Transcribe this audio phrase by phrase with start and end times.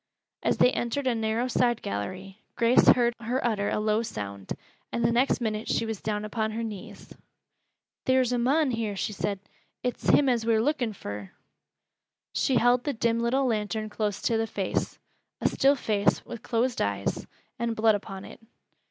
[0.41, 4.53] As they entered a narrow side gallery, Grace heard her utter a low sound,
[4.91, 7.13] and the next minute she was down upon her knees.
[8.07, 9.39] "Theer's a mon here," she said.
[9.83, 11.29] "It's him as we're lookin' fur."
[12.33, 14.97] She held the dim little lantern close to the face,
[15.39, 17.27] a still face with closed eyes,
[17.59, 18.39] and blood upon it.